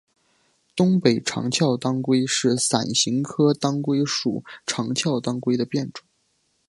[0.75, 6.03] 东北长鞘当归是伞形科当归属长鞘当归的变种。